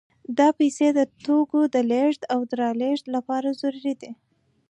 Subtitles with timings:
[0.37, 2.23] دا پیسې د توکو د لېږد
[2.61, 4.11] رالېږد لپاره ضروري دي